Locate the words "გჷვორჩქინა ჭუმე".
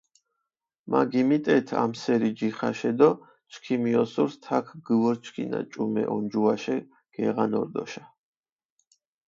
4.85-6.03